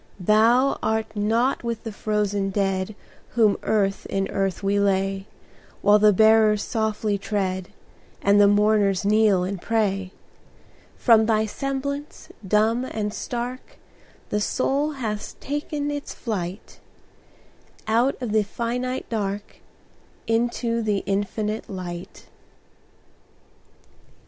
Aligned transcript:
Thou 0.19 0.79
art 0.81 1.15
not 1.15 1.63
with 1.63 1.83
the 1.83 1.91
frozen 1.91 2.49
dead 2.49 2.95
Whom 3.33 3.59
earth 3.61 4.07
in 4.07 4.23
the 4.23 4.31
earth 4.31 4.63
we 4.63 4.79
lay, 4.79 5.27
While 5.83 5.99
the 5.99 6.11
bearers 6.11 6.63
softly 6.63 7.19
tread, 7.19 7.69
And 8.19 8.41
the 8.41 8.47
mourners 8.47 9.05
kneel 9.05 9.43
and 9.43 9.61
pray; 9.61 10.11
From 10.97 11.27
thy 11.27 11.45
semblance, 11.45 12.29
dumb 12.47 12.83
and 12.83 13.13
stark, 13.13 13.77
The 14.31 14.41
soul 14.41 14.93
has 14.93 15.35
taken 15.35 15.91
its 15.91 16.15
flight 16.15 16.79
Out 17.85 18.19
of 18.23 18.31
the 18.31 18.43
finite 18.43 19.07
dark, 19.07 19.57
Into 20.25 20.81
the 20.81 21.03
infinite 21.05 21.69
Light. 21.69 22.25